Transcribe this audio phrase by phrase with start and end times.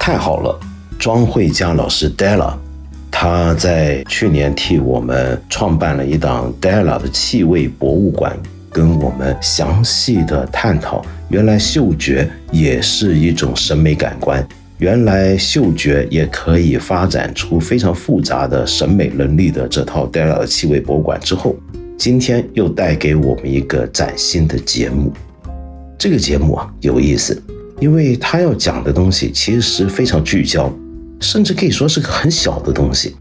[0.00, 0.58] 太好了，
[0.98, 2.54] 庄慧佳老师 Della，
[3.10, 8.34] 他在去年替我们创办了一档 Della 的气味博物馆，
[8.70, 14.44] 跟我们详细的探讨，原来嗅觉也是一种审美感官，
[14.78, 21.54] 原来嗅觉也可以发展出非常复杂的审美能力的这套 Della 的气味博物馆之后，
[21.98, 25.12] 今天又带给我们一个崭新的节目。
[25.98, 27.40] 这个节目啊有意思。
[27.80, 30.70] 因为他要讲的东西其实非常聚焦，
[31.18, 33.16] 甚至可以说是个很小的东西，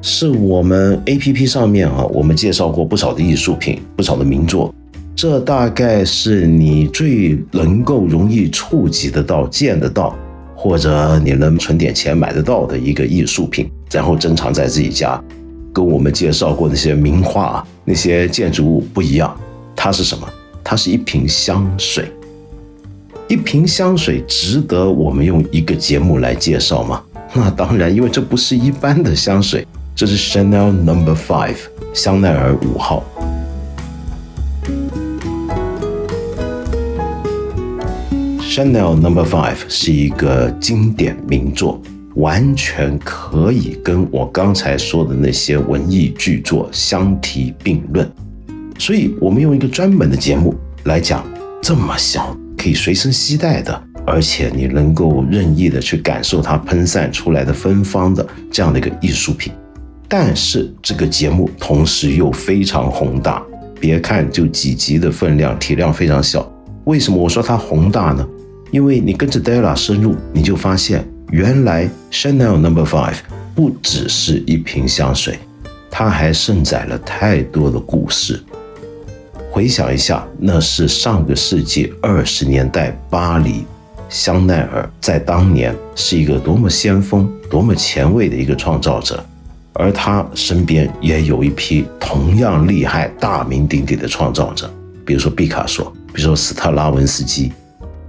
[0.00, 4.74] 是我们 A P P 上面啊，我们介绍过不少的艺术品，不少的名作，
[5.14, 10.16] 这大概是你最能够容易触及得到、见得到，
[10.56, 15.22] 或者你能存点钱买得到的一个艺术品，然后珍藏在自己家。
[15.72, 19.38] 跟我们介绍过那些名画、那些建筑物不一样，
[19.76, 20.26] 它是什么？
[20.64, 22.10] 它是一瓶香水。
[23.30, 27.00] 一瓶香水值得我们用一个节目来介绍吗？
[27.32, 29.64] 那当然，因为这不是一般的香水，
[29.94, 31.58] 这是 Chanel Number Five
[31.94, 33.04] 香奈儿五号。
[38.40, 41.80] Chanel Number Five 是一个经典名作，
[42.16, 48.10] 完全可以跟我刚才说的那些文艺巨作相提并论。
[48.76, 51.24] 所以，我们用一个专门的节目来讲
[51.62, 52.36] 这么小。
[52.60, 59.50] 可以随身携带的，而且你能够任意的去感受它喷散出来的芬芳的这样的一个艺术品。
[60.06, 63.42] 但是这个节目同时又非常宏大，
[63.80, 66.46] 别看就几集的分量，体量非常小。
[66.84, 68.28] 为什么我说它宏大呢？
[68.70, 73.16] 因为你跟着 Della 深入，你就发现原来 Chanel Number Five
[73.54, 75.38] 不只是一瓶香水，
[75.90, 78.42] 它还盛载了太多的故事。
[79.52, 83.64] 回想一下，那是上个世纪二十年代巴黎，
[84.08, 89.22] 香奈儿在当年是一个多么先锋、多么前卫的一个创造者，
[89.72, 94.72] 而他身边也有一批同样厉害、大名鼎鼎的创造者，
[95.04, 97.52] 比如说毕卡索，比如说斯特拉文斯基。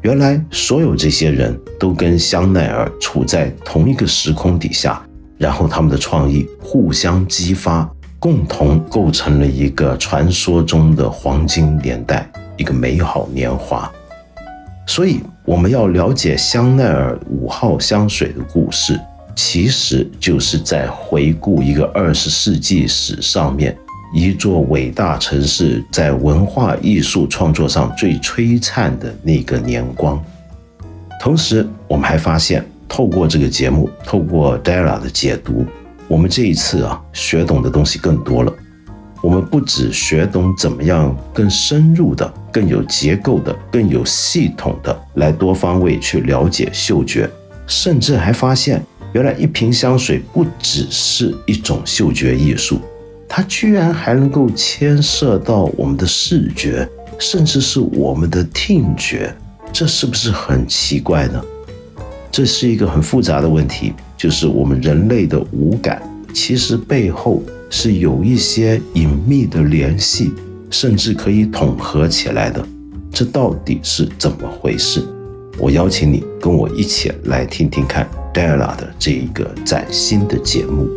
[0.00, 5.04] 原来所有这些人都跟香奈儿处在同一个时空底下，
[5.36, 7.88] 然后他们的创意互相激发。
[8.26, 13.88] 共同构成了一个传说中的黄金年代，一个美好年华。
[14.84, 19.00] 所以，我们要了解香奈儿五号香水的故事，
[19.36, 23.76] 其实就是在回顾一个二十世纪史上面
[24.12, 30.20] 一座伟大城市在文化艺术创作上最璀璨的那个年光。
[31.22, 35.64] 同时，我们还发现，透过这个节目，透过 Dara 的解读。
[36.08, 38.52] 我们这一次啊，学懂的东西更多了。
[39.22, 47.28] 我们不只学懂怎么样更深入的、更有结构的、更有系统的来多方位去了解嗅觉，
[47.66, 48.80] 甚至还发现，
[49.12, 52.78] 原来一瓶香水不只是一种嗅觉艺术，
[53.28, 59.34] 它居然还能够牵涉到我们的视觉，甚至是我们的听觉。
[59.72, 61.42] 这是不是很奇怪呢？
[62.30, 63.92] 这是一个很复杂的问题。
[64.16, 70.32] 就是我们人类的五感，其实背后是有一些隐秘的联系，
[70.70, 72.66] 甚至可以统合起来的。
[73.12, 75.02] 这到底是怎么回事？
[75.58, 80.88] 我邀请你跟我一起来听听看 Della 的这一个崭新的节目。